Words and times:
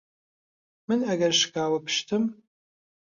من 0.87 0.99
ئەگەر 1.09 1.33
شکاوە 1.41 1.79
پشتم 1.85 2.23